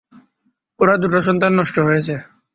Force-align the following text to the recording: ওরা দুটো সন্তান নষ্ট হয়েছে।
ওরা 0.79 0.95
দুটো 0.97 1.19
সন্তান 1.27 1.51
নষ্ট 1.59 1.75
হয়েছে। 1.87 2.15